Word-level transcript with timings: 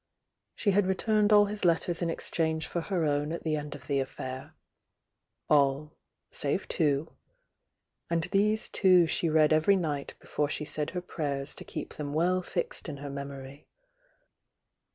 She 0.55 0.71
had 0.71 0.87
returned 0.87 1.31
all 1.31 1.45
his 1.45 1.63
letters 1.63 2.01
in 2.01 2.09
exchange 2.09 2.65
for 2.65 2.81
her 2.81 3.05
own 3.05 3.31
at 3.31 3.43
the 3.43 3.55
end 3.55 3.75
of 3.75 3.85
the 3.85 3.99
affair,— 3.99 4.55
all, 5.47 5.93
save 6.31 6.67
two, 6.67 7.13
—and 8.09 8.23
these 8.31 8.67
two 8.67 9.05
she 9.05 9.29
read 9.29 9.53
every 9.53 9.75
night 9.75 10.15
before 10.19 10.49
she 10.49 10.65
said 10.65 10.89
her 10.97 11.01
prayers 11.01 11.53
to 11.53 11.63
keep 11.63 11.93
them 11.97 12.13
well 12.13 12.41
fixed 12.41 12.89
in 12.89 12.97
her 12.97 13.11
memory. 13.11 13.67